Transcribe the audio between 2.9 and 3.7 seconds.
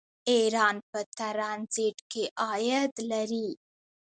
لري.